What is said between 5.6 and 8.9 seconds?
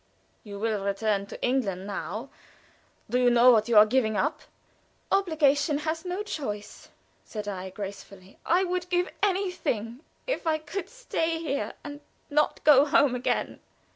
has no choice," said I, gracefully. "I would